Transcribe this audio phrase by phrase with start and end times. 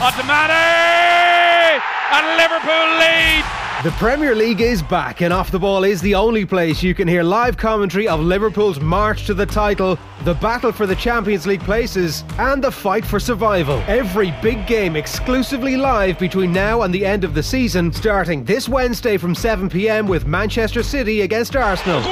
[0.00, 1.80] onto Mane,
[2.12, 3.44] and Liverpool lead.
[3.82, 7.08] The Premier League is back, and Off the Ball is the only place you can
[7.08, 11.62] hear live commentary of Liverpool's march to the title, the battle for the Champions League
[11.62, 13.82] places, and the fight for survival.
[13.88, 18.68] Every big game exclusively live between now and the end of the season, starting this
[18.68, 22.02] Wednesday from 7 pm with Manchester City against Arsenal.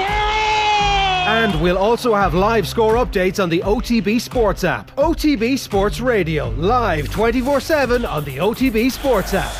[1.26, 4.94] And we'll also have live score updates on the OTB Sports app.
[4.94, 9.52] OTB Sports Radio, live 24 7 on the OTB Sports app.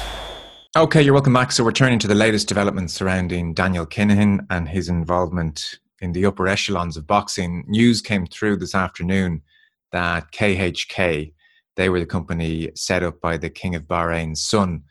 [0.77, 1.51] Okay, you're welcome back.
[1.51, 6.25] So we're turning to the latest developments surrounding Daniel Kinahan and his involvement in the
[6.25, 7.65] upper echelons of boxing.
[7.67, 9.43] News came through this afternoon
[9.91, 11.33] that KHK,
[11.75, 14.85] they were the company set up by the King of Bahrain's son.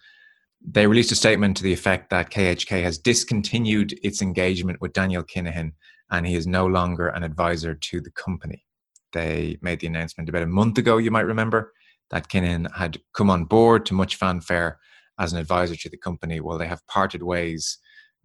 [0.62, 5.24] They released a statement to the effect that KHK has discontinued its engagement with Daniel
[5.24, 5.72] Kinahan
[6.12, 8.66] and he is no longer an advisor to the company.
[9.13, 11.72] They made the announcement about a month ago, you might remember,
[12.12, 14.77] that Kinahan had come on board to much fanfare
[15.20, 16.40] as an advisor to the company.
[16.40, 17.77] Well, they have parted ways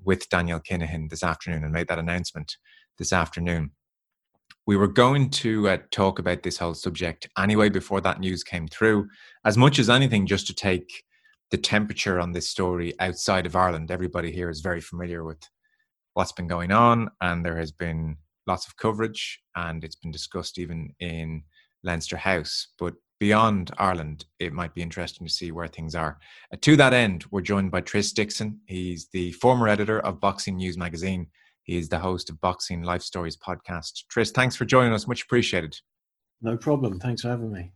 [0.03, 2.57] with Daniel Kinahan this afternoon and made that announcement
[2.99, 3.71] this afternoon.
[4.67, 8.69] We were going to uh, talk about this whole subject anyway before that news came
[8.69, 9.09] through,
[9.45, 11.05] as much as anything, just to take
[11.51, 13.91] the temperature on this story outside of Ireland.
[13.91, 15.41] Everybody here is very familiar with
[16.15, 18.17] what's been going on, and there has been
[18.47, 21.43] lots of coverage, and it's been discussed even in
[21.83, 22.69] Leinster House.
[22.79, 26.19] But beyond Ireland, it might be interesting to see where things are.
[26.53, 28.61] Uh, to that end, we're joined by Tris Dixon.
[28.67, 31.27] He's the former editor of Boxing News magazine.
[31.63, 34.07] He is the host of Boxing Life Stories podcast.
[34.09, 35.07] Tris, thanks for joining us.
[35.07, 35.77] Much appreciated.
[36.43, 36.99] No problem.
[36.99, 37.73] Thanks for having me.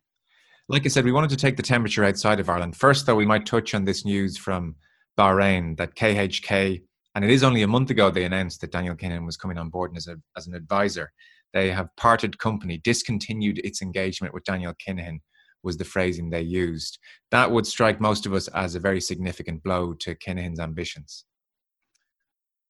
[0.68, 2.74] Like I said, we wanted to take the temperature outside of Ireland.
[2.76, 4.76] First, though, we might touch on this news from
[5.18, 6.82] Bahrain that KHK,
[7.14, 9.70] and it is only a month ago they announced that Daniel Kinahan was coming on
[9.70, 11.12] board as, a, as an advisor.
[11.52, 15.18] They have parted company, discontinued its engagement with Daniel Kinahan
[15.64, 16.98] was the phrasing they used.
[17.30, 21.24] That would strike most of us as a very significant blow to Kinahan's ambitions.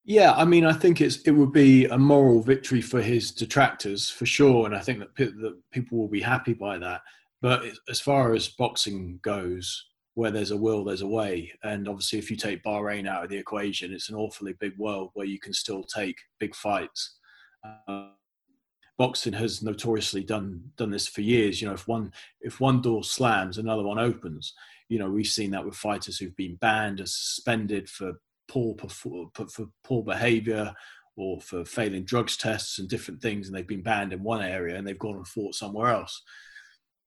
[0.04, 4.10] Yeah, I mean, I think it's it would be a moral victory for his detractors
[4.10, 7.00] for sure, and I think that, that people will be happy by that.
[7.40, 12.18] But as far as boxing goes, where there's a will, there's a way, and obviously,
[12.18, 15.40] if you take Bahrain out of the equation, it's an awfully big world where you
[15.40, 17.16] can still take big fights.
[17.88, 18.08] Uh,
[18.96, 21.60] boxing has notoriously done done this for years.
[21.60, 24.54] You know, if one if one door slams, another one opens.
[24.88, 28.12] You know, we've seen that with fighters who've been banned or suspended for
[28.48, 29.30] poor for
[29.82, 30.74] poor behaviour
[31.16, 34.76] or for failing drugs tests and different things, and they've been banned in one area
[34.76, 36.22] and they've gone and fought somewhere else.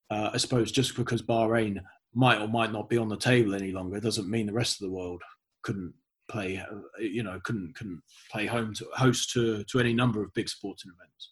[0.10, 1.80] Uh, I suppose just because Bahrain
[2.14, 4.88] might or might not be on the table any longer doesn't mean the rest of
[4.88, 5.22] the world
[5.62, 5.94] couldn't
[6.30, 6.58] play.
[6.58, 8.02] Uh, you know, couldn't couldn't
[8.32, 11.32] play home to host to to any number of big sporting events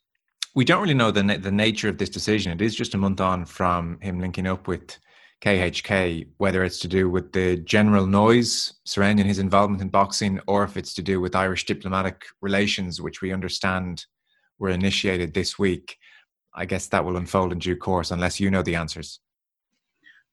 [0.56, 2.52] we don't really know the na- the nature of this decision.
[2.54, 4.98] It is just a month on from him linking up with
[5.44, 10.64] KHK, whether it's to do with the general noise surrounding his involvement in boxing, or
[10.64, 14.06] if it's to do with Irish diplomatic relations, which we understand
[14.58, 15.98] were initiated this week.
[16.54, 19.20] I guess that will unfold in due course, unless you know the answers.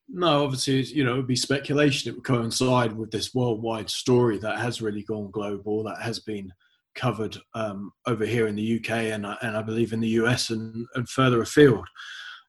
[0.09, 2.11] No, obviously, you know, it would be speculation.
[2.11, 6.53] It would coincide with this worldwide story that has really gone global, that has been
[6.95, 10.87] covered um, over here in the UK and, and I believe in the US and,
[10.95, 11.89] and further afield.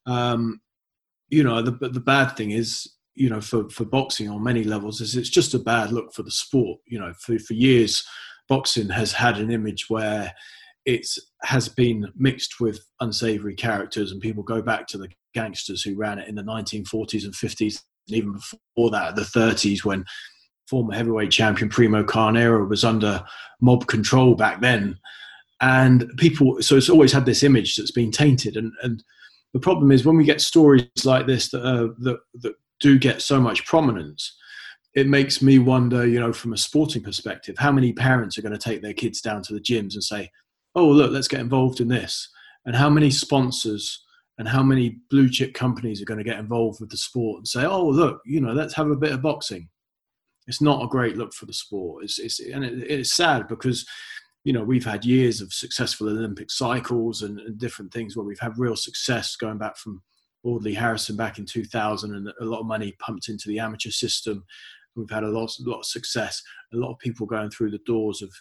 [0.05, 0.59] Um,
[1.29, 5.01] you know, the, the bad thing is, you know, for, for boxing on many levels
[5.01, 6.79] is it's just a bad look for the sport.
[6.85, 8.03] You know, for, for years,
[8.49, 10.33] boxing has had an image where
[10.85, 11.07] it
[11.43, 16.19] has been mixed with unsavory characters and people go back to the gangsters who ran
[16.19, 20.03] it in the 1940s and 50s and even before that the 30s when
[20.67, 23.23] former heavyweight champion Primo Carnera was under
[23.61, 24.97] mob control back then.
[25.61, 28.57] And people, so it's always had this image that's been tainted.
[28.57, 29.03] And, and
[29.53, 33.21] the problem is when we get stories like this that, uh, that, that do get
[33.21, 34.35] so much prominence,
[34.95, 38.51] it makes me wonder, you know, from a sporting perspective, how many parents are going
[38.51, 40.29] to take their kids down to the gyms and say,
[40.75, 42.29] oh, look, let's get involved in this?
[42.65, 44.03] And how many sponsors
[44.37, 47.47] and how many blue chip companies are going to get involved with the sport and
[47.47, 49.69] say, oh, look, you know, let's have a bit of boxing
[50.47, 52.03] it's not a great look for the sport.
[52.03, 53.85] It's, it's and it, it's sad because
[54.43, 58.39] you know we've had years of successful Olympic cycles and, and, different things where we've
[58.39, 60.01] had real success going back from
[60.43, 64.43] Audley Harrison back in 2000 and a lot of money pumped into the amateur system.
[64.95, 66.41] We've had a lot, a lot of success.
[66.73, 68.31] A lot of people going through the doors of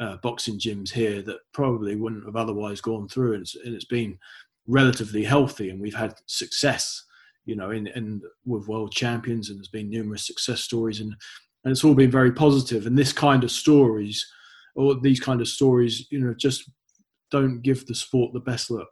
[0.00, 3.84] uh, boxing gyms here that probably wouldn't have otherwise gone through, and it's, and it's
[3.84, 4.18] been
[4.66, 7.04] relatively healthy, and we've had success
[7.50, 11.14] you know, in, in with world champions, and there's been numerous success stories, and
[11.64, 12.86] and it's all been very positive.
[12.86, 14.26] And this kind of stories,
[14.74, 16.70] or these kind of stories, you know, just
[17.30, 18.88] don't give the sport the best look.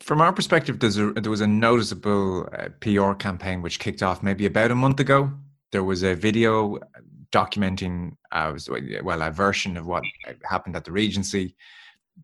[0.00, 4.46] From our perspective, a, there was a noticeable uh, PR campaign which kicked off maybe
[4.46, 5.32] about a month ago.
[5.72, 6.78] There was a video
[7.32, 8.52] documenting, uh,
[9.02, 10.04] well, a version of what
[10.44, 11.56] happened at the Regency.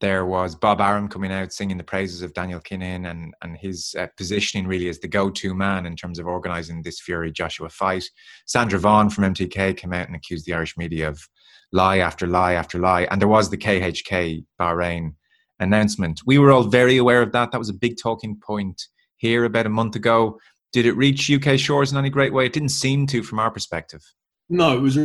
[0.01, 3.95] There was Bob Arum coming out singing the praises of Daniel Kinahan and, and his
[3.99, 7.69] uh, positioning really as the go to man in terms of organising this Fury Joshua
[7.69, 8.05] fight.
[8.47, 11.29] Sandra Vaughan from MTK came out and accused the Irish media of
[11.73, 13.07] lie after lie after lie.
[13.11, 15.15] And there was the KHK Bahrain
[15.61, 16.23] announcement.
[16.27, 17.53] We were all very aware of that.
[17.53, 18.83] That was a big talking point
[19.17, 20.39] here about a month ago.
[20.73, 22.47] Did it reach UK shores in any great way?
[22.47, 24.03] It didn't seem to from our perspective.
[24.49, 24.99] No, it was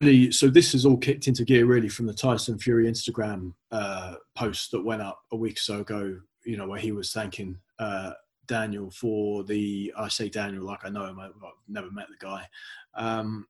[0.00, 0.48] really so.
[0.48, 4.84] This has all kicked into gear really from the Tyson Fury Instagram uh, post that
[4.84, 6.18] went up a week or so ago.
[6.44, 8.12] You know where he was thanking uh,
[8.46, 9.92] Daniel for the.
[9.96, 11.20] I say Daniel like I know him.
[11.20, 11.32] I've
[11.68, 12.46] never met the guy.
[12.94, 13.46] Um,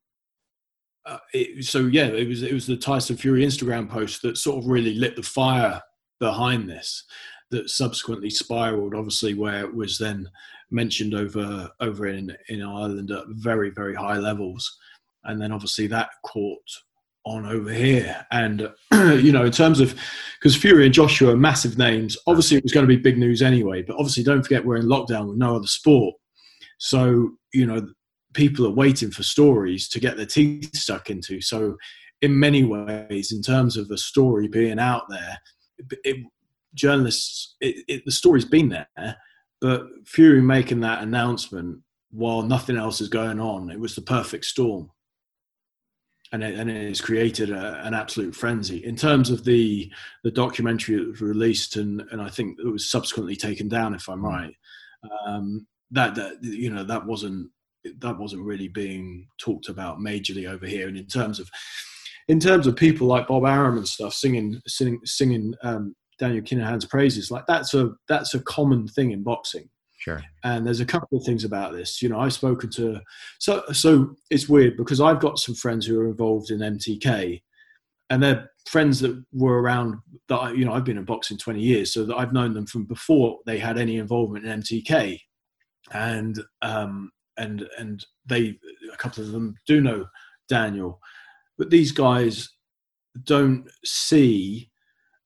[1.07, 4.63] uh, it, so yeah, it was it was the Tyson Fury Instagram post that sort
[4.63, 5.83] of really lit the fire
[6.21, 7.05] behind this
[7.51, 10.29] that subsequently spiraled obviously where it was then
[10.71, 14.79] mentioned over over in in Ireland at very very high levels
[15.25, 16.59] and then obviously that caught
[17.27, 18.27] on over here.
[18.31, 19.95] And you know in terms of
[20.39, 22.17] because Fury and Joshua are massive names.
[22.27, 24.87] Obviously it was going to be big news anyway but obviously don't forget we're in
[24.87, 26.15] lockdown with no other sport.
[26.79, 27.87] So you know
[28.35, 31.41] people are waiting for stories to get their teeth stuck into.
[31.41, 31.77] So
[32.21, 35.39] in many ways in terms of the story being out there
[36.05, 36.27] it,
[36.75, 39.17] journalists, it, it, the story's been there,
[39.61, 41.81] but Fury making that announcement
[42.11, 44.91] while nothing else is going on, it was the perfect storm.
[46.35, 49.89] And it, and it has created a, an absolute frenzy in terms of the
[50.25, 54.09] the documentary that was released and, and I think it was subsequently taken down if
[54.09, 54.31] I'm mm.
[54.31, 54.57] right.
[55.27, 57.51] Um, that that you know that wasn't
[57.99, 60.89] that wasn't really being talked about majorly over here.
[60.89, 61.49] And in terms of
[62.29, 66.87] in terms of people like Bob Arum and stuff singing singing singing um, Daniel Kinahan's
[66.87, 69.69] praises, like that's a that's a common thing in boxing.
[70.05, 70.23] Sure.
[70.43, 72.03] And there's a couple of things about this.
[72.03, 73.01] You know, I've spoken to
[73.39, 77.41] so so it's weird because I've got some friends who are involved in MTK,
[78.11, 79.97] and they're friends that were around
[80.29, 82.67] that I, you know I've been in boxing 20 years, so that I've known them
[82.67, 85.19] from before they had any involvement in MTK,
[85.95, 88.59] and um and and they
[88.93, 90.05] a couple of them do know
[90.51, 91.01] Daniel,
[91.57, 92.51] but these guys
[93.23, 94.71] don't see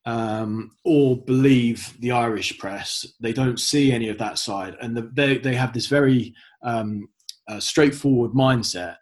[0.09, 3.07] um, or believe the Irish press.
[3.21, 7.09] They don't see any of that side, and the, they they have this very um,
[7.47, 8.97] uh, straightforward mindset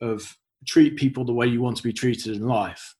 [0.00, 0.34] of
[0.66, 2.94] treat people the way you want to be treated in life.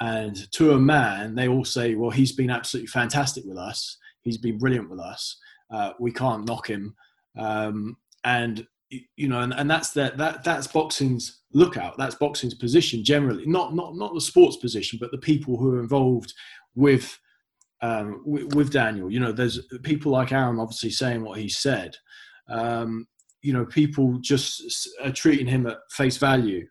[0.00, 3.96] And to a man, they all say, "Well, he's been absolutely fantastic with us.
[4.22, 5.38] He's been brilliant with us.
[5.72, 6.96] Uh, we can't knock him."
[7.38, 11.96] Um, and you know, and, and that's that that that's boxing's lookout.
[11.96, 15.80] That's boxing's position generally, not not not the sports position, but the people who are
[15.80, 16.32] involved
[16.74, 17.18] with
[17.80, 19.10] um, with, with, Daniel.
[19.10, 21.94] You know, there's people like Aaron obviously saying what he said.
[22.48, 23.06] Um,
[23.40, 26.66] you know, people just are treating him at face value,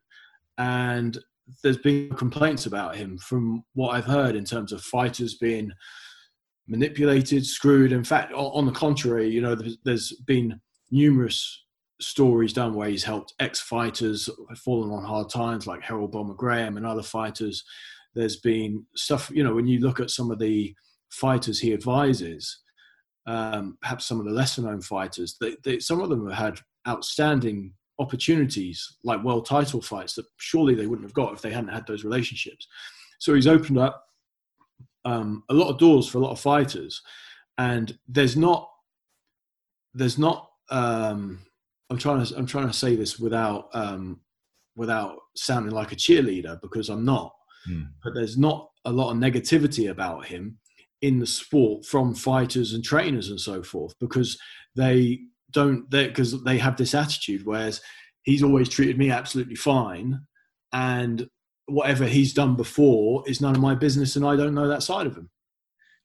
[0.58, 1.18] and
[1.64, 5.72] there's been complaints about him from what I've heard in terms of fighters being
[6.68, 7.92] manipulated, screwed.
[7.92, 10.60] In fact, on the contrary, you know, there's, there's been
[10.92, 11.64] numerous
[12.00, 16.86] stories done where he's helped ex-fighters fallen on hard times like Herol Bomber Graham and
[16.86, 17.64] other fighters.
[18.18, 20.76] There's been stuff, you know, when you look at some of the
[21.10, 22.60] fighters he advises,
[23.26, 26.60] um, perhaps some of the lesser known fighters, they, they, some of them have had
[26.88, 31.74] outstanding opportunities like world title fights that surely they wouldn't have got if they hadn't
[31.74, 32.68] had those relationships.
[33.20, 34.04] So he's opened up
[35.06, 37.02] um, a lot of doors for a lot of fighters,
[37.58, 38.70] and there's not
[39.94, 41.40] there's not um,
[41.90, 44.20] I'm trying to I'm trying to say this without um,
[44.76, 47.34] without sounding like a cheerleader because I'm not.
[47.70, 47.88] Mm.
[48.04, 50.58] But there's not a lot of negativity about him
[51.02, 54.38] in the sport from fighters and trainers and so forth because
[54.76, 55.20] they
[55.52, 57.82] don't because they have this attitude whereas
[58.24, 60.20] he's always treated me absolutely fine
[60.74, 61.30] and
[61.68, 65.06] whatever he's done before is none of my business and I don't know that side
[65.06, 65.30] of him.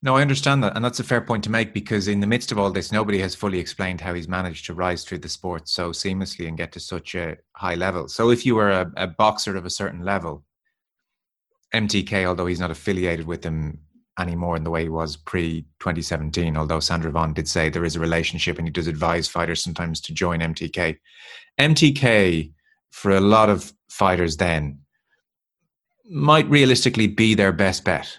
[0.05, 0.75] No, I understand that.
[0.75, 3.21] And that's a fair point to make because in the midst of all this, nobody
[3.21, 6.73] has fully explained how he's managed to rise through the sport so seamlessly and get
[6.73, 8.09] to such a high level.
[8.09, 10.45] So if you were a, a boxer of a certain level,
[11.75, 13.79] MTK, although he's not affiliated with them
[14.19, 17.97] anymore in the way he was pre 2017, although Sandra Vaughan did say there is
[17.97, 20.99] a relationship and he does advise fighters sometimes to join MTK.
[21.59, 22.53] MTK,
[22.91, 24.79] for a lot of fighters then,
[26.11, 28.19] might realistically be their best bet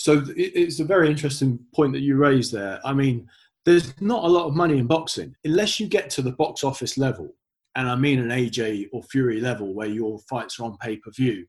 [0.00, 2.80] so it's a very interesting point that you raised there.
[2.84, 3.28] I mean,
[3.66, 6.96] there's not a lot of money in boxing unless you get to the box office
[6.96, 7.34] level,
[7.76, 11.10] and I mean an AJ or Fury level where your fights are on pay per
[11.10, 11.46] view.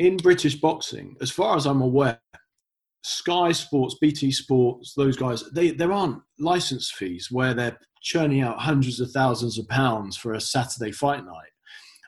[0.00, 2.18] In British boxing, as far as I'm aware,
[3.04, 8.58] Sky Sports, BT Sports, those guys, they there aren't license fees where they're churning out
[8.58, 11.52] hundreds of thousands of pounds for a Saturday fight night.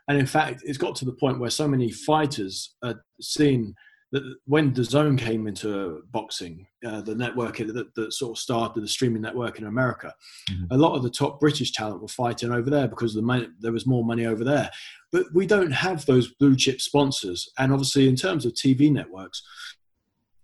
[0.08, 3.74] And in fact, it's got to the point where so many fighters are seeing
[4.12, 8.88] that when DAZN came into boxing, uh, the network that, that, sort of started the
[8.88, 10.12] streaming network in America,
[10.50, 10.66] mm-hmm.
[10.70, 13.72] a lot of the top British talent were fighting over there because the money, there
[13.72, 14.70] was more money over there.
[15.12, 17.48] But we don't have those blue chip sponsors.
[17.58, 19.42] And obviously, in terms of TV networks,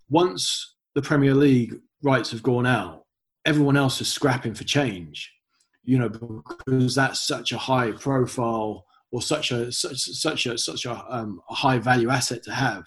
[0.09, 3.05] once the Premier League rights have gone out,
[3.45, 5.31] everyone else is scrapping for change.
[5.85, 10.87] You know, because that's such a high profile or such a such such a such
[10.87, 12.85] a, um, a high value asset to have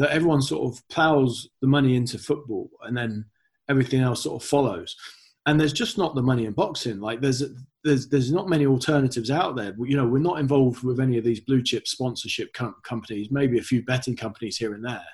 [0.00, 3.22] that everyone sort of plows the money into football and then
[3.68, 4.96] everything else sort of follows.
[5.44, 7.00] And there's just not the money in boxing.
[7.00, 7.42] Like there's
[7.84, 9.74] there's there's not many alternatives out there.
[9.78, 13.30] You know, we're not involved with any of these blue chip sponsorship com- companies.
[13.30, 15.04] Maybe a few betting companies here and there,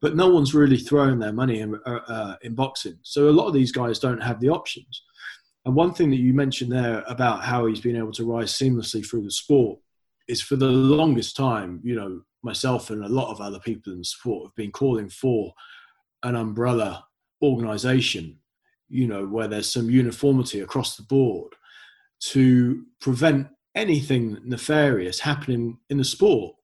[0.00, 2.98] but no one's really throwing their money in uh, uh in boxing.
[3.02, 5.04] So a lot of these guys don't have the options.
[5.64, 9.06] And one thing that you mentioned there about how he's been able to rise seamlessly
[9.08, 9.78] through the sport
[10.26, 14.04] is for the longest time, you know, myself and a lot of other people in
[14.04, 15.52] sport have been calling for
[16.22, 17.04] an umbrella
[17.42, 18.38] organization,
[18.88, 21.52] you know, where there's some uniformity across the board
[22.20, 26.54] to prevent anything nefarious happening in the sport.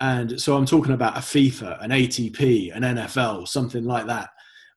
[0.00, 4.30] And so I'm talking about a FIFA, an ATP, an NFL, something like that.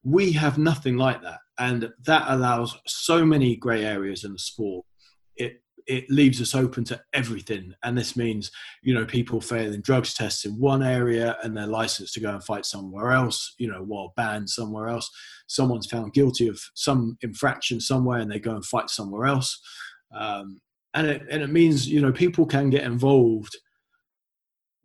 [0.03, 1.39] We have nothing like that.
[1.59, 4.85] And that allows so many grey areas in the sport.
[5.35, 5.61] It
[5.91, 7.73] it leaves us open to everything.
[7.83, 8.49] And this means,
[8.81, 12.41] you know, people failing drugs tests in one area and they're licensed to go and
[12.41, 15.11] fight somewhere else, you know, while banned somewhere else.
[15.47, 19.61] Someone's found guilty of some infraction somewhere and they go and fight somewhere else.
[20.17, 20.61] Um,
[20.93, 23.57] and, it, and it means, you know, people can get involved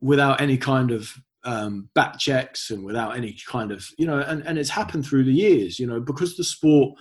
[0.01, 4.45] without any kind of um, back checks and without any kind of, you know, and,
[4.45, 6.99] and it's happened through the years, you know, because the sport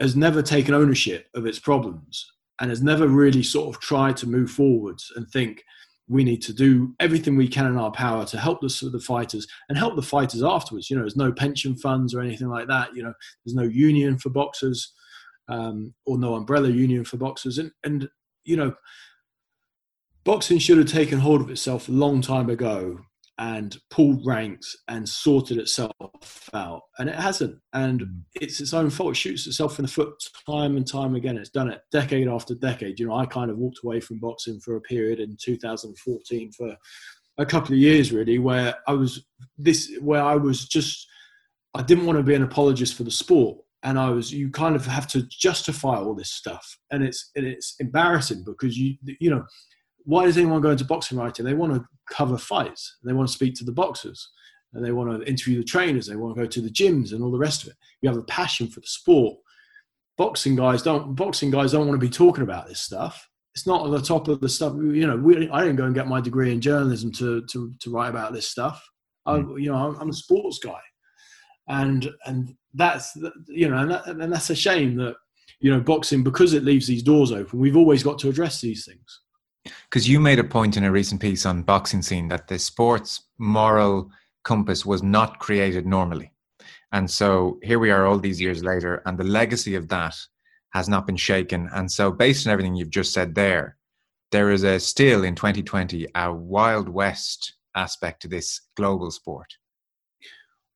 [0.00, 2.30] has never taken ownership of its problems
[2.60, 5.64] and has never really sort of tried to move forwards and think
[6.08, 9.46] we need to do everything we can in our power to help the, the fighters
[9.68, 10.90] and help the fighters afterwards.
[10.90, 12.94] You know, there's no pension funds or anything like that.
[12.94, 14.92] You know, there's no union for boxers
[15.48, 17.58] um, or no umbrella union for boxers.
[17.58, 18.08] And, and,
[18.44, 18.74] you know,
[20.24, 23.00] boxing should have taken hold of itself a long time ago
[23.38, 25.92] and pulled ranks and sorted itself
[26.52, 26.82] out.
[26.98, 27.58] And it hasn't.
[27.72, 28.20] And mm.
[28.34, 29.12] it's its own fault.
[29.12, 30.14] It shoots itself in the foot
[30.48, 31.36] time and time again.
[31.36, 33.00] It's done it decade after decade.
[33.00, 36.76] You know, I kind of walked away from boxing for a period in 2014 for
[37.38, 39.24] a couple of years really where I was
[39.58, 41.08] this where I was just
[41.74, 43.58] I didn't want to be an apologist for the sport.
[43.82, 46.78] And I was you kind of have to justify all this stuff.
[46.92, 49.44] And it's and it's embarrassing because you you know
[50.04, 51.44] why does anyone go into boxing writing?
[51.44, 52.98] They want to cover fights.
[53.04, 54.30] They want to speak to the boxers.
[54.72, 56.06] And they want to interview the trainers.
[56.06, 57.76] They want to go to the gyms and all the rest of it.
[58.00, 59.38] You have a passion for the sport.
[60.16, 61.14] Boxing guys don't.
[61.14, 63.28] Boxing guys don't want to be talking about this stuff.
[63.54, 64.74] It's not at the top of the stuff.
[64.74, 67.90] You know, we, I didn't go and get my degree in journalism to to, to
[67.90, 68.84] write about this stuff.
[69.26, 69.58] I, hmm.
[69.58, 70.80] you know, I'm, I'm a sports guy,
[71.68, 73.16] and and that's
[73.48, 75.14] you know, and, that, and that's a shame that
[75.60, 77.58] you know boxing because it leaves these doors open.
[77.58, 79.20] We've always got to address these things.
[79.94, 83.28] Because you made a point in a recent piece on boxing scene that the sports
[83.38, 84.10] moral
[84.42, 86.32] compass was not created normally.
[86.90, 90.16] And so here we are all these years later, and the legacy of that
[90.70, 91.70] has not been shaken.
[91.72, 93.76] And so, based on everything you've just said there,
[94.32, 99.56] there is a still in 2020 a wild west aspect to this global sport.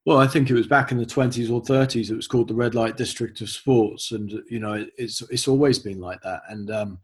[0.06, 2.12] Well, I think it was back in the 20s or 30s.
[2.12, 5.80] It was called the red light district of sports, and you know, it's it's always
[5.80, 6.42] been like that.
[6.48, 7.00] And um,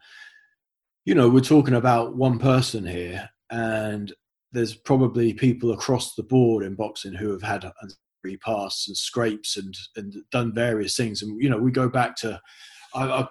[1.05, 4.13] you know, we're talking about one person here, and
[4.53, 7.71] there's probably people across the board in boxing who have had
[8.23, 11.23] repasts and scrapes and and done various things.
[11.23, 12.41] And you know, we go back to,
[12.95, 13.27] I, I,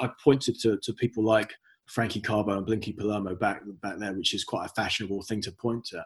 [0.00, 1.54] I pointed to, to people like
[1.86, 5.52] Frankie Carbo and Blinky Palermo back back there, which is quite a fashionable thing to
[5.52, 6.04] point at.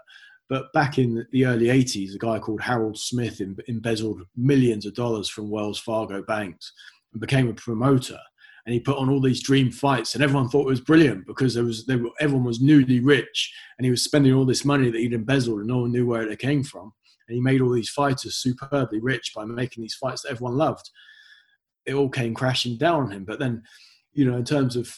[0.51, 5.29] But back in the early 80s, a guy called Harold Smith embezzled millions of dollars
[5.29, 6.73] from Wells Fargo banks
[7.13, 8.19] and became a promoter
[8.67, 11.55] and he put on all these dream fights and everyone thought it was brilliant because
[11.55, 15.01] there was were, everyone was newly rich and he was spending all this money that
[15.01, 16.93] he'd embezzled and no one knew where it came from.
[17.29, 20.91] And he made all these fighters superbly rich by making these fights that everyone loved.
[21.87, 23.25] It all came crashing down on him.
[23.25, 23.63] But then
[24.13, 24.93] you know in terms of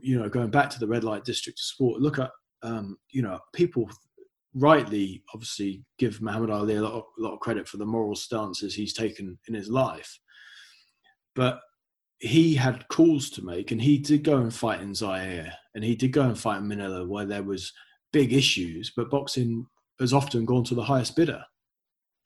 [0.00, 2.30] you know going back to the red light district of sport look at
[2.62, 3.90] um, you know people
[4.54, 8.14] rightly obviously give Muhammad Ali a lot, of, a lot of credit for the moral
[8.14, 10.18] stances he's taken in his life.
[11.34, 11.60] But
[12.22, 15.96] he had calls to make, and he did go and fight in Zaire, and he
[15.96, 17.72] did go and fight in Manila, where there was
[18.12, 18.92] big issues.
[18.96, 19.66] But boxing
[19.98, 21.42] has often gone to the highest bidder,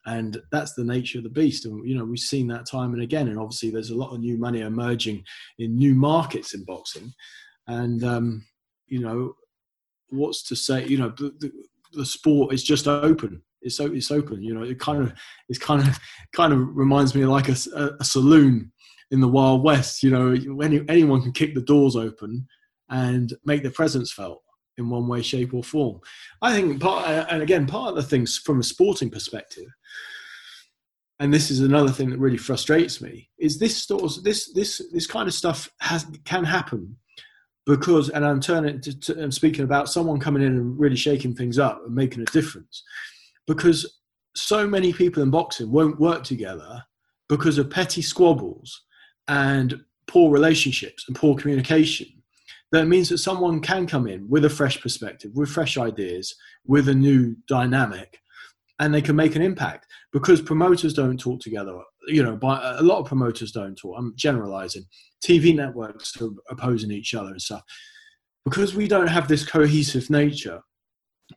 [0.05, 1.65] and that's the nature of the beast.
[1.65, 3.27] And you know we've seen that time and again.
[3.27, 5.23] And obviously there's a lot of new money emerging
[5.57, 7.11] in new markets in boxing.
[7.65, 8.45] And um,
[8.85, 9.33] you know
[10.09, 11.51] what's to say you know the, the,
[11.93, 13.41] the sport is just open.
[13.63, 15.11] It's it's open you know it kind of
[15.49, 15.97] it's kind of
[16.33, 17.57] kind of reminds me like a,
[17.99, 18.71] a, saloon
[19.11, 22.47] in the wild west you know any, anyone can kick the doors open
[22.89, 24.43] and make their presence felt
[24.77, 25.99] in one way shape or form.
[26.41, 29.67] I think part and again part of the things from a sporting perspective
[31.19, 35.07] and this is another thing that really frustrates me is this of, this this this
[35.07, 36.95] kind of stuff has can happen
[37.65, 41.35] because and I'm turning to, to I'm speaking about someone coming in and really shaking
[41.35, 42.83] things up and making a difference.
[43.47, 43.99] Because
[44.35, 46.83] so many people in boxing won't work together
[47.27, 48.83] because of petty squabbles
[49.27, 52.07] and poor relationships and poor communication
[52.71, 56.87] that means that someone can come in with a fresh perspective with fresh ideas with
[56.89, 58.19] a new dynamic
[58.79, 61.79] and they can make an impact because promoters don't talk together.
[62.07, 63.95] You know, by, a lot of promoters don't talk.
[63.97, 64.85] I'm generalizing.
[65.23, 67.63] TV networks are opposing each other and stuff.
[68.45, 70.61] Because we don't have this cohesive nature,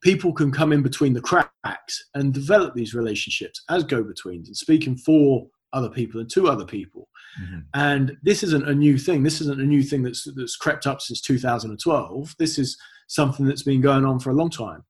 [0.02, 4.96] people can come in between the cracks and develop these relationships as go-betweens and speaking
[4.96, 7.08] for other people and to other people.
[7.42, 7.58] Mm-hmm.
[7.74, 9.22] And this isn't a new thing.
[9.22, 12.34] This isn't a new thing that's that's crept up since 2012.
[12.38, 12.76] This is
[13.08, 14.84] something that's been going on for a long time.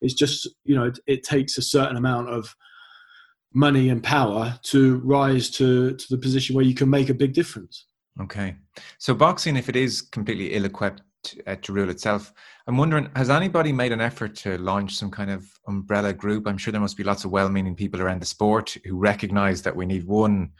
[0.00, 2.54] It's just you know it, it takes a certain amount of
[3.54, 7.32] money and power to rise to to the position where you can make a big
[7.32, 7.86] difference.
[8.20, 8.56] Okay,
[8.98, 11.02] so boxing, if it is completely ill-equipped
[11.46, 12.32] uh, to rule itself,
[12.66, 16.46] I'm wondering, has anybody made an effort to launch some kind of umbrella group?
[16.46, 19.76] I'm sure there must be lots of well-meaning people around the sport who recognise that
[19.76, 20.52] we need one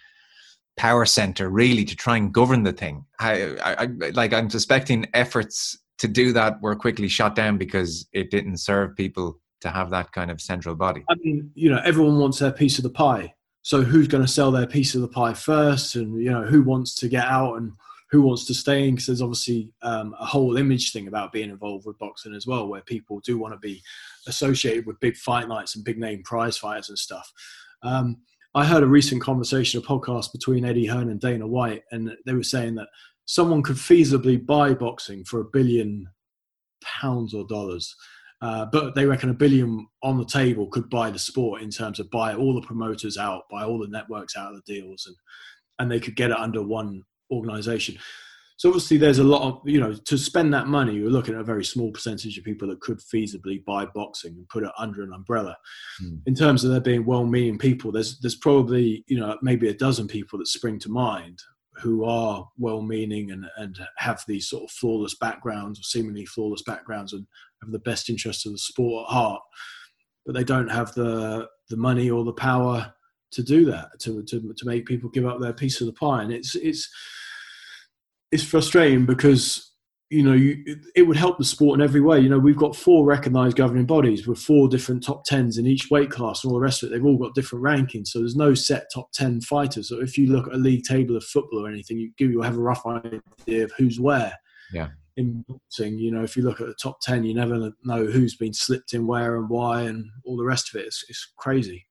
[0.76, 3.04] power center really to try and govern the thing.
[3.18, 8.06] I, I, I, like I'm suspecting efforts to do that were quickly shot down because
[8.12, 11.02] it didn't serve people to have that kind of central body.
[11.08, 13.34] I mean, you know, everyone wants their piece of the pie.
[13.62, 16.62] So who's going to sell their piece of the pie first, and you know, who
[16.62, 17.72] wants to get out and
[18.10, 18.94] who wants to stay in?
[18.94, 22.68] Because there's obviously um, a whole image thing about being involved with boxing as well,
[22.68, 23.82] where people do want to be
[24.28, 27.32] associated with big fight nights and big name prize fighters and stuff.
[27.82, 28.18] Um,
[28.56, 32.32] I heard a recent conversation, a podcast between Eddie Hearn and Dana White, and they
[32.32, 32.88] were saying that
[33.26, 36.08] someone could feasibly buy boxing for a billion
[36.82, 37.94] pounds or dollars.
[38.40, 42.00] Uh, but they reckon a billion on the table could buy the sport in terms
[42.00, 45.16] of buy all the promoters out, buy all the networks out of the deals, and
[45.78, 47.98] and they could get it under one organization.
[48.58, 50.94] So obviously, there's a lot of you know to spend that money.
[50.94, 54.48] You're looking at a very small percentage of people that could feasibly buy boxing and
[54.48, 55.56] put it under an umbrella.
[56.02, 56.20] Mm.
[56.26, 60.08] In terms of there being well-meaning people, there's there's probably you know maybe a dozen
[60.08, 61.40] people that spring to mind
[61.82, 67.12] who are well-meaning and, and have these sort of flawless backgrounds or seemingly flawless backgrounds
[67.12, 67.26] and
[67.62, 69.42] have the best interests of the sport at heart,
[70.24, 72.94] but they don't have the the money or the power
[73.32, 76.22] to do that to to to make people give up their piece of the pie,
[76.22, 76.88] and it's it's
[78.36, 79.72] it's frustrating because
[80.08, 80.62] you know, you,
[80.94, 82.20] it would help the sport in every way.
[82.20, 85.90] You know, we've got four recognised governing bodies with four different top tens in each
[85.90, 86.92] weight class and all the rest of it.
[86.92, 89.88] They've all got different rankings, so there's no set top ten fighters.
[89.88, 92.56] So if you look at a league table of football or anything, you you have
[92.56, 94.32] a rough idea of who's where.
[94.72, 94.90] Yeah.
[95.16, 98.36] In boxing, you know, if you look at the top ten, you never know who's
[98.36, 100.86] been slipped in where and why, and all the rest of it.
[100.86, 101.84] It's, it's crazy.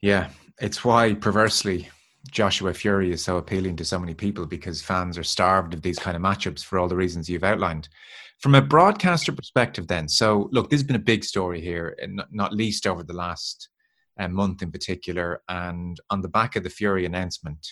[0.00, 1.88] Yeah, it's why perversely
[2.30, 5.98] Joshua Fury is so appealing to so many people because fans are starved of these
[5.98, 7.88] kind of matchups for all the reasons you've outlined.
[8.38, 11.96] From a broadcaster perspective, then, so look, this has been a big story here,
[12.30, 13.68] not least over the last
[14.18, 15.42] uh, month in particular.
[15.48, 17.66] And on the back of the Fury announcement,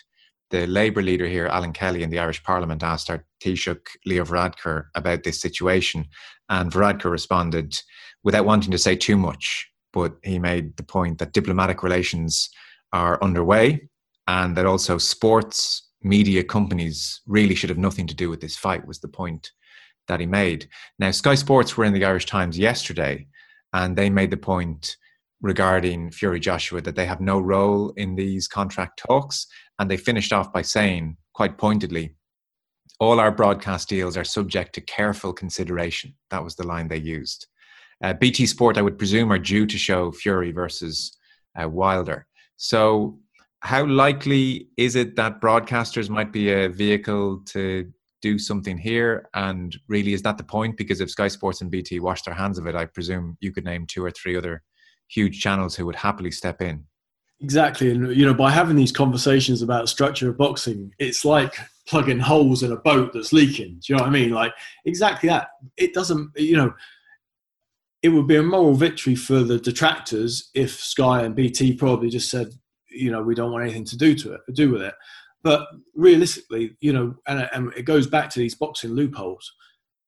[0.51, 4.87] the Labour leader here, Alan Kelly, in the Irish Parliament asked our Taoiseach Leo Varadkar
[4.97, 6.07] about this situation.
[6.49, 7.81] And Varadkar responded
[8.25, 12.51] without wanting to say too much, but he made the point that diplomatic relations
[12.93, 13.89] are underway
[14.31, 18.87] and that also sports media companies really should have nothing to do with this fight
[18.87, 19.51] was the point
[20.07, 20.69] that he made.
[21.01, 23.27] Now, Sky Sports were in the Irish Times yesterday,
[23.73, 24.97] and they made the point
[25.43, 29.47] regarding Fury Joshua that they have no role in these contract talks,
[29.81, 32.15] and they finished off by saying quite pointedly,
[33.01, 36.15] all our broadcast deals are subject to careful consideration.
[36.31, 37.47] That was the line they used.
[38.05, 41.17] Uh, BT Sport, I would presume, are due to show Fury versus
[41.61, 42.27] uh, Wilder.
[42.59, 43.19] So
[43.61, 47.93] how likely is it that broadcasters might be a vehicle to
[48.23, 49.29] do something here?
[49.35, 50.77] And really, is that the point?
[50.77, 53.65] Because if Sky Sports and BT wash their hands of it, I presume you could
[53.65, 54.63] name two or three other
[55.09, 56.85] huge channels who would happily step in.
[57.43, 62.19] Exactly, and you know, by having these conversations about structure of boxing, it's like plugging
[62.19, 63.81] holes in a boat that's leaking.
[63.81, 64.31] Do you know what I mean?
[64.31, 64.53] Like
[64.85, 65.49] exactly that.
[65.77, 66.75] It doesn't, you know,
[68.03, 72.31] it would be a moral victory for the detractors if Sky and BT probably just
[72.31, 72.53] said,
[72.91, 74.95] you know, we don't want anything to do to it, do with it.
[75.43, 79.51] But realistically, you know, and, and it goes back to these boxing loopholes.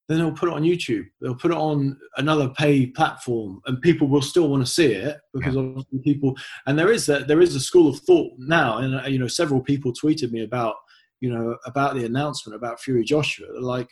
[0.08, 1.06] Then they'll put it on YouTube.
[1.20, 5.18] They'll put it on another pay platform, and people will still want to see it
[5.32, 5.60] because yeah.
[5.60, 6.36] obviously people.
[6.66, 9.60] And there is that there is a school of thought now, and you know, several
[9.60, 10.74] people tweeted me about
[11.20, 13.46] you know about the announcement about Fury Joshua.
[13.58, 13.88] Like,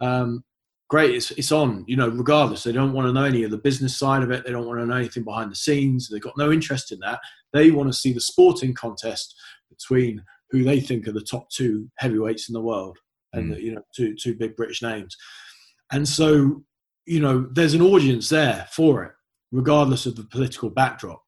[0.00, 0.44] um,
[0.88, 2.62] great, it's, it's on, you know, regardless.
[2.62, 4.44] They don't want to know any of the business side of it.
[4.44, 6.08] They don't want to know anything behind the scenes.
[6.08, 7.20] They've got no interest in that.
[7.52, 9.34] They want to see the sporting contest
[9.70, 12.98] between who they think are the top two heavyweights in the world
[13.32, 13.54] and, mm.
[13.54, 15.16] the, you know, two, two big British names.
[15.92, 16.62] And so,
[17.06, 19.12] you know, there's an audience there for it,
[19.52, 21.22] regardless of the political backdrop.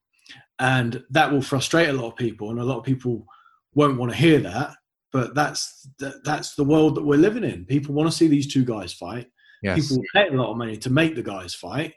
[0.59, 2.51] And that will frustrate a lot of people.
[2.51, 3.27] And a lot of people
[3.75, 4.75] won't want to hear that
[5.17, 5.89] but that's
[6.25, 7.65] that's the world that we're living in.
[7.65, 9.29] People want to see these two guys fight.
[9.63, 9.89] Yes.
[9.89, 11.95] People pay a lot of money to make the guys fight.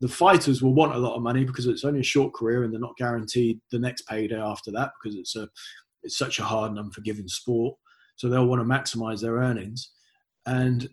[0.00, 2.72] The fighters will want a lot of money because it's only a short career and
[2.72, 5.48] they're not guaranteed the next payday after that because it's a
[6.02, 7.76] it's such a hard and unforgiving sport.
[8.16, 9.90] So they'll want to maximize their earnings.
[10.44, 10.88] And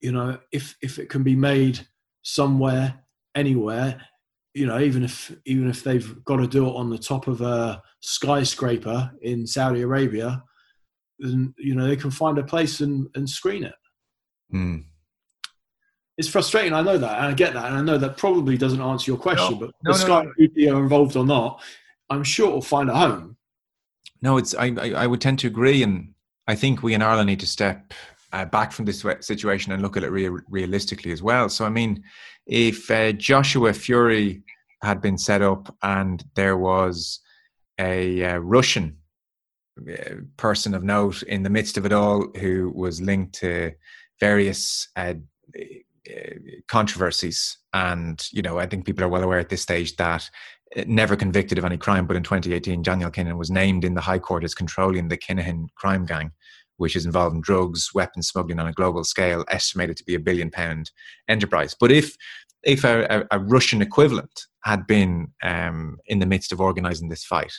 [0.00, 1.86] you know, if if it can be made
[2.22, 4.00] somewhere, anywhere,
[4.54, 7.42] you know, even if even if they've got to do it on the top of
[7.42, 10.42] a skyscraper in Saudi Arabia,
[11.18, 13.74] then you know they can find a place and, and screen it.
[14.54, 14.84] Mm
[16.18, 16.74] it's frustrating.
[16.74, 19.18] I know that, and I get that, and I know that probably doesn't answer your
[19.18, 19.52] question.
[19.52, 21.62] No, but no, the Sky no, are involved or not,
[22.10, 23.36] I'm sure it'll find a home.
[24.20, 26.12] No, it's I, I, I would tend to agree, and
[26.48, 27.94] I think we in Ireland need to step
[28.32, 31.48] uh, back from this situation and look at it re- realistically as well.
[31.48, 32.02] So, I mean,
[32.46, 34.42] if uh, Joshua Fury
[34.82, 37.20] had been set up and there was
[37.78, 38.96] a uh, Russian
[39.88, 43.72] uh, person of note in the midst of it all who was linked to
[44.20, 45.14] various uh,
[46.68, 47.58] controversies.
[47.72, 50.28] And, you know, I think people are well aware at this stage that
[50.76, 54.00] uh, never convicted of any crime, but in 2018, Daniel Kinahan was named in the
[54.00, 56.32] High Court as controlling the Kinahan crime gang,
[56.76, 60.20] which is involved in drugs, weapons smuggling on a global scale, estimated to be a
[60.20, 60.90] billion pound
[61.28, 61.74] enterprise.
[61.78, 62.16] But if
[62.64, 67.24] if a, a, a Russian equivalent had been um, in the midst of organising this
[67.24, 67.52] fight,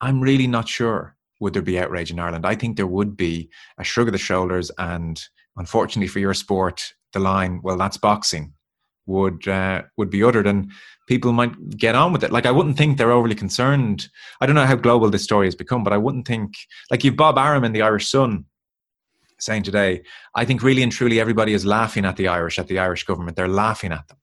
[0.00, 2.46] I'm really not sure would there be outrage in Ireland.
[2.46, 5.20] I think there would be a shrug of the shoulders, and
[5.56, 8.52] unfortunately for your sport, the line, well, that's boxing,
[9.06, 10.70] would uh, would be uttered, and
[11.08, 12.32] people might get on with it.
[12.32, 14.08] Like I wouldn't think they're overly concerned.
[14.40, 16.54] I don't know how global this story has become, but I wouldn't think
[16.90, 18.44] like you've Bob Arum in the Irish Sun
[19.38, 20.02] saying today.
[20.34, 23.36] I think really and truly everybody is laughing at the Irish, at the Irish government.
[23.36, 24.18] They're laughing at them.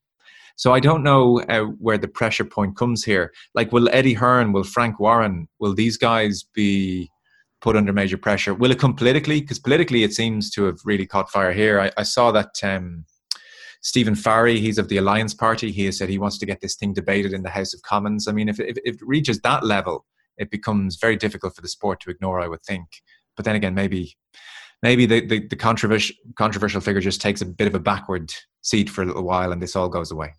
[0.55, 3.33] So I don't know uh, where the pressure point comes here.
[3.55, 7.09] Like, will Eddie Hearn, will Frank Warren, will these guys be
[7.61, 8.53] put under major pressure.
[8.53, 9.41] Will it come politically?
[9.41, 11.79] Because politically, it seems to have really caught fire here.
[11.79, 13.05] I, I saw that um,
[13.81, 16.75] Stephen Farry, he's of the Alliance Party, he has said he wants to get this
[16.75, 18.27] thing debated in the House of Commons.
[18.27, 20.05] I mean, if, if, if it reaches that level,
[20.37, 22.87] it becomes very difficult for the sport to ignore, I would think.
[23.35, 24.15] But then again, maybe
[24.81, 28.89] maybe the, the, the controversial, controversial figure just takes a bit of a backward seat
[28.89, 30.33] for a little while and this all goes away.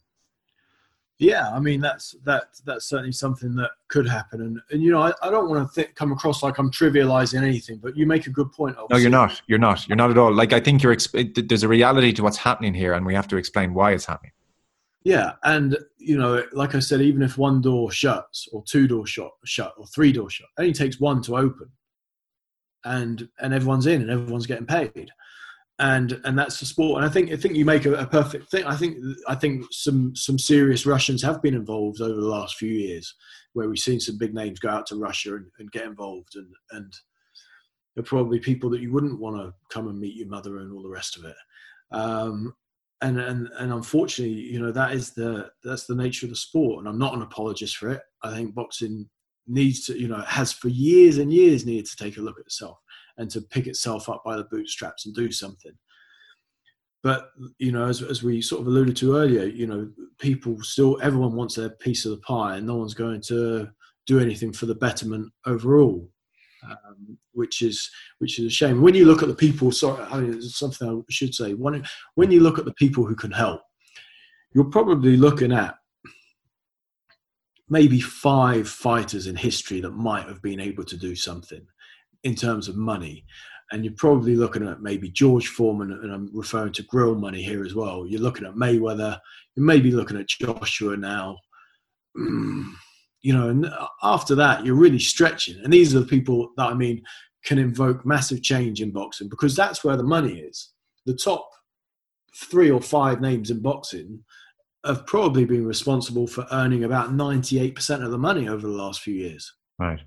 [1.23, 5.01] Yeah, I mean that's that that's certainly something that could happen, and and you know
[5.01, 8.27] I, I don't want to th- come across like I'm trivializing anything, but you make
[8.27, 8.77] a good point.
[8.77, 8.97] Obviously.
[8.97, 9.43] No, you're not.
[9.47, 9.89] You're not.
[9.89, 10.35] You're not at all.
[10.35, 10.93] Like I think you're.
[10.93, 14.05] Exp- there's a reality to what's happening here, and we have to explain why it's
[14.05, 14.33] happening.
[15.05, 19.11] Yeah, and you know, like I said, even if one door shuts, or two doors
[19.11, 21.71] shut, shut, or three doors shut, it only takes one to open,
[22.85, 25.13] and and everyone's in, and everyone's getting paid
[25.83, 26.99] and and that's the sport.
[26.99, 28.65] And I think I think you make a, a, perfect thing.
[28.65, 32.71] I think I think some some serious Russians have been involved over the last few
[32.71, 33.13] years,
[33.53, 36.47] where we've seen some big names go out to Russia and, and get involved, and
[36.71, 36.95] and
[37.95, 40.85] they're probably people that you wouldn't want to come and meet your mother and all
[40.85, 41.37] the rest of it.
[41.91, 42.55] Um,
[43.01, 46.79] and and and unfortunately, you know that is the that's the nature of the sport,
[46.79, 48.03] and I'm not an apologist for it.
[48.23, 49.11] I think boxing
[49.49, 52.47] needs to, you know, has for years and years needed to take a look at
[52.47, 52.79] itself
[53.19, 55.73] and to pick itself up by the bootstraps and do something.
[57.03, 60.99] But you know, as, as we sort of alluded to earlier, you know, people still
[61.03, 63.69] everyone wants their piece of the pie, and no one's going to
[64.07, 66.09] do anything for the betterment overall,
[66.65, 68.83] um, which is which is a shame.
[68.83, 71.55] When you look at the people, sorry, I mean, something I should say.
[71.55, 73.63] When when you look at the people who can help,
[74.53, 75.75] you're probably looking at
[77.69, 81.67] maybe five fighters in history that might have been able to do something
[82.25, 83.25] in terms of money.
[83.71, 87.65] And you're probably looking at maybe George Foreman, and I'm referring to grill money here
[87.65, 88.07] as well.
[88.07, 89.19] You're looking at Mayweather.
[89.57, 91.39] You may be looking at Joshua now.
[93.25, 95.55] You know, and after that, you're really stretching.
[95.63, 97.05] And these are the people that I mean
[97.45, 100.73] can invoke massive change in boxing because that's where the money is.
[101.07, 101.49] The top
[102.37, 104.25] three or five names in boxing
[104.85, 109.15] have probably been responsible for earning about 98% of the money over the last few
[109.15, 109.53] years.
[109.79, 110.01] Right.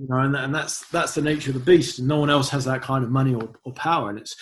[0.00, 2.48] You know, and, and that's that's the nature of the beast, and no one else
[2.48, 4.34] has that kind of money or, or power, and it's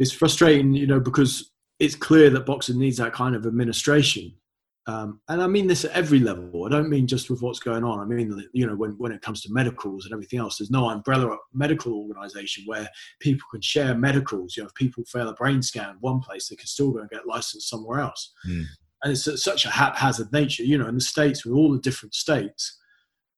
[0.00, 4.32] it's frustrating, you know, because it's clear that boxing needs that kind of administration.
[4.88, 6.64] Um, and I mean this at every level.
[6.64, 8.00] I don't mean just with what's going on.
[8.00, 10.88] I mean, you know, when, when it comes to medicals and everything else, there's no
[10.88, 12.88] umbrella medical organization where
[13.20, 14.56] people can share medicals.
[14.56, 17.10] You know, if people fail a brain scan one place, they can still go and
[17.10, 18.32] get licensed somewhere else.
[18.48, 18.64] Mm.
[19.04, 20.64] And it's such a haphazard nature.
[20.64, 22.80] You know, in the states, with all the different states,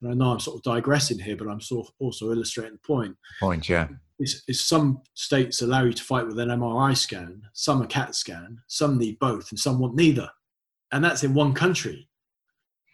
[0.03, 2.87] and I know I'm sort of digressing here, but I'm sort of also illustrating the
[2.87, 3.17] point.
[3.41, 3.89] Point, yeah.
[4.19, 8.15] Is, is some states allow you to fight with an MRI scan, some a CAT
[8.15, 10.31] scan, some need both, and some want neither
[10.95, 12.09] and that's in one country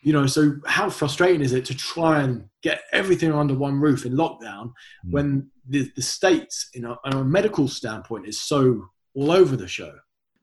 [0.03, 4.07] you know so how frustrating is it to try and get everything under one roof
[4.07, 4.73] in lockdown
[5.07, 5.11] mm.
[5.11, 8.83] when the, the states you know on a medical standpoint is so
[9.15, 9.93] all over the show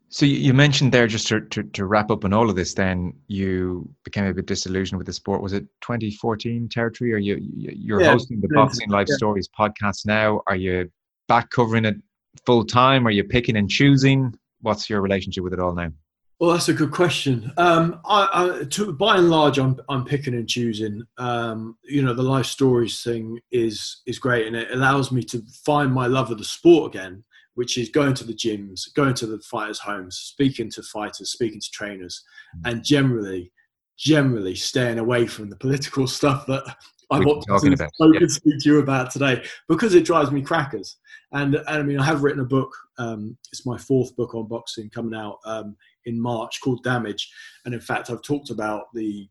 [0.10, 3.13] so you mentioned there just to, to, to, wrap up on all of this then
[3.28, 5.41] you became a bit disillusioned with the sport.
[5.41, 7.13] Was it 2014 territory?
[7.13, 9.17] Or you you're yeah, hosting the boxing life yeah.
[9.17, 10.41] stories podcast now.
[10.48, 10.89] Are you
[11.28, 11.98] back covering it
[12.46, 13.06] full time?
[13.06, 14.34] Are you picking and choosing?
[14.62, 15.91] What's your relationship with it all now?
[16.39, 17.52] Well, that's a good question.
[17.58, 21.04] Um, I, I, to, by and large, I'm I'm picking and choosing.
[21.17, 25.41] Um, you know, the life stories thing is is great, and it allows me to
[25.65, 27.24] find my love of the sport again,
[27.58, 31.60] which is going to the gyms, going to the fighters' homes, speaking to fighters, speaking
[31.60, 32.24] to trainers,
[32.56, 32.70] mm.
[32.70, 33.52] and generally,
[33.98, 36.63] generally staying away from the political stuff that
[37.10, 37.91] I want to about.
[38.00, 38.28] Yeah.
[38.28, 40.98] speak to you about today because it drives me crackers.
[41.32, 42.72] And, and I mean, I have written a book.
[43.00, 47.28] Um, it's my fourth book on boxing coming out um, in March called Damage.
[47.65, 49.28] And in fact, I've talked about the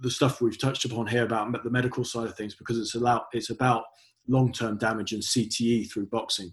[0.00, 3.26] the stuff we've touched upon here about the medical side of things because it's about
[3.32, 3.84] it's about
[4.28, 6.52] long term damage and CTE through boxing,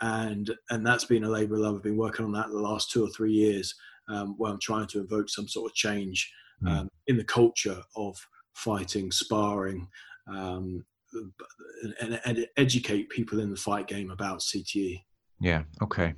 [0.00, 1.76] and and that's been a labour of love.
[1.76, 3.74] I've been working on that the last two or three years,
[4.08, 6.68] um, where I'm trying to evoke some sort of change hmm.
[6.68, 6.90] um, mm.
[7.06, 8.16] in the culture of
[8.54, 9.88] fighting, sparring.
[10.26, 10.84] Um,
[12.00, 15.00] and, and educate people in the fight game about CTE.
[15.40, 15.62] Yeah.
[15.82, 16.14] Okay.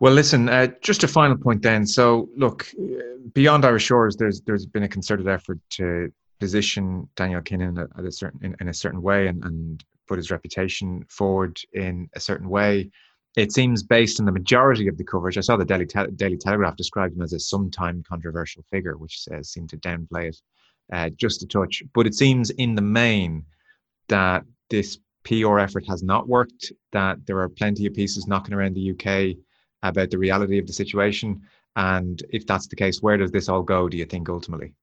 [0.00, 1.86] Well, listen, uh, just a final point then.
[1.86, 2.66] So, look,
[3.32, 8.12] beyond Irish shores, there's there's been a concerted effort to position Daniel Kinahan at a
[8.12, 12.48] certain in, in a certain way and, and put his reputation forward in a certain
[12.48, 12.90] way.
[13.36, 15.36] It seems based on the majority of the coverage.
[15.36, 19.26] I saw the Daily, Te- Daily Telegraph described him as a sometime controversial figure, which
[19.32, 20.40] uh, seemed to downplay it
[20.92, 21.82] uh, just a touch.
[21.94, 23.44] But it seems in the main
[24.08, 28.74] that this PR effort has not worked, that there are plenty of pieces knocking around
[28.74, 29.36] the UK
[29.82, 31.42] about the reality of the situation?
[31.76, 34.74] And if that's the case, where does this all go, do you think, ultimately?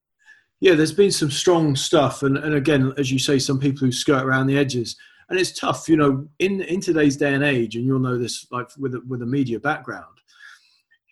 [0.60, 2.24] Yeah, there's been some strong stuff.
[2.24, 4.96] And, and again, as you say, some people who skirt around the edges.
[5.32, 8.46] And it's tough, you know, in, in today's day and age, and you'll know this
[8.52, 10.18] like with a, with a media background,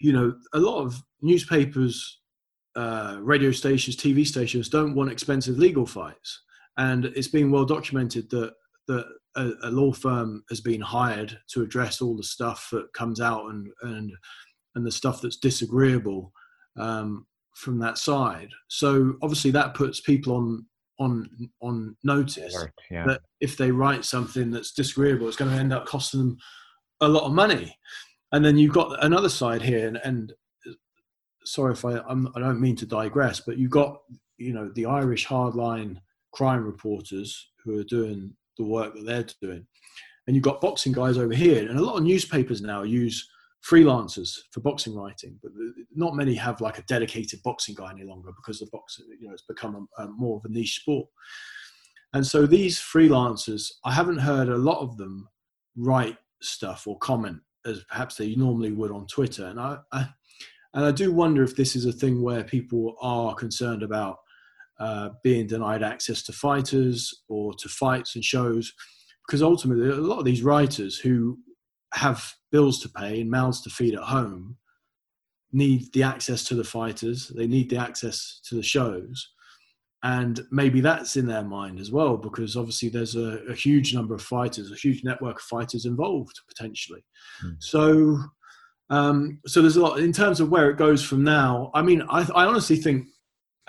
[0.01, 2.19] you know, a lot of newspapers,
[2.75, 6.41] uh, radio stations, TV stations don't want expensive legal fights.
[6.75, 8.55] And it's been well documented that,
[8.89, 9.05] that
[9.38, 13.45] a, a, law firm has been hired to address all the stuff that comes out
[13.45, 14.12] and and
[14.75, 16.34] and the stuff that's disagreeable
[16.77, 18.49] um, from that side.
[18.67, 20.65] So obviously that puts people on
[20.99, 21.29] on
[21.62, 22.55] on notice
[22.91, 23.05] yeah.
[23.05, 26.38] that if they write something that's disagreeable, it's going to end up costing them
[27.01, 27.75] a lot of money.
[28.31, 30.33] And then you've got another side here, and, and
[31.45, 34.01] sorry if I I'm, I do not mean to digress, but you've got
[34.38, 35.97] you know the Irish hardline
[36.31, 39.65] crime reporters who are doing the work that they're doing.
[40.27, 43.27] And you've got boxing guys over here, and a lot of newspapers now use
[43.67, 45.52] freelancers for boxing writing, but
[45.93, 49.34] not many have like a dedicated boxing guy any longer because the boxing, you know,
[49.34, 51.08] it's become a, a more of a niche sport.
[52.13, 55.28] And so these freelancers, I haven't heard a lot of them
[55.76, 59.45] write stuff or comment as perhaps they normally would on Twitter.
[59.45, 60.10] And I, I
[60.74, 64.17] and I do wonder if this is a thing where people are concerned about
[64.80, 68.72] uh, being denied access to fighters or to fights and shows,
[69.28, 71.38] because ultimately a lot of these writers who
[71.93, 74.57] have bills to pay and mouths to feed at home
[75.51, 79.29] need the access to the fighters, they need the access to the shows.
[80.03, 84.13] And maybe that's in their mind as well, because obviously there's a, a huge number
[84.13, 87.03] of fighters, a huge network of fighters involved potentially.
[87.43, 87.55] Mm.
[87.59, 88.17] So,
[88.89, 91.71] um, so there's a lot in terms of where it goes from now.
[91.73, 93.07] I mean, I, I honestly think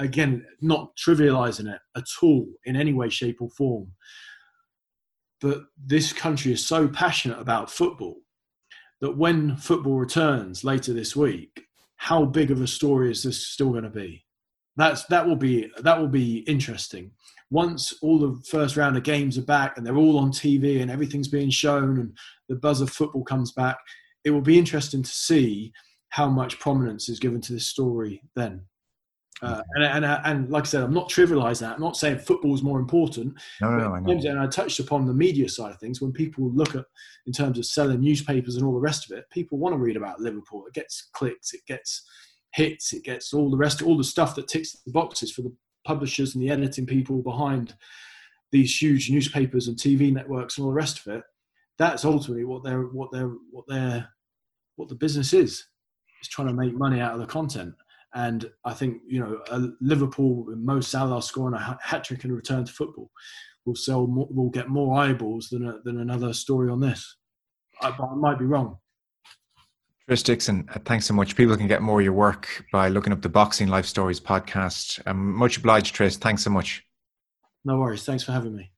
[0.01, 3.93] again, not trivializing it at all in any way, shape, or form.
[5.41, 8.17] But this country is so passionate about football
[9.01, 13.71] that when football returns later this week, how big of a story is this still
[13.71, 14.25] going to be?
[14.77, 17.11] That's that will be that will be interesting.
[17.51, 20.91] Once all the first round of games are back and they're all on TV and
[20.91, 22.17] everything's being shown and
[22.49, 23.77] the buzz of football comes back,
[24.25, 25.73] it will be interesting to see
[26.11, 28.63] how much prominence is given to this story then.
[29.43, 31.75] Uh, and, and, and like I said, I'm not trivializing that.
[31.77, 33.35] I'm not saying football is more important.
[33.61, 34.13] No, no, no, I know.
[34.13, 36.03] And I touched upon the media side of things.
[36.03, 36.85] When people look at,
[37.27, 39.97] in terms of selling newspapers and all the rest of it, people want to read
[39.97, 40.67] about Liverpool.
[40.67, 42.07] It gets clicks, it gets
[42.53, 45.55] hits, it gets all the rest, all the stuff that ticks the boxes for the
[45.85, 47.75] publishers and the editing people behind
[48.53, 51.25] these huge newspapers and TV networks and all the rest of it.
[51.79, 54.09] That's ultimately what they're, what they're, what they're,
[54.77, 55.65] what the business is.
[56.21, 57.75] Is trying to make money out of the content.
[58.15, 62.65] And I think you know Liverpool, with Mo Salah scoring a hat trick and return
[62.65, 63.11] to football
[63.65, 67.17] will sell more, will get more eyeballs than a, than another story on this.
[67.81, 68.79] I, I might be wrong.
[70.09, 71.37] Tris Dixon, uh, thanks so much.
[71.37, 75.01] People can get more of your work by looking up the Boxing Life Stories podcast.
[75.07, 76.17] I'm much obliged, Tris.
[76.17, 76.85] Thanks so much.
[77.65, 78.05] No worries.
[78.05, 78.73] Thanks for having me.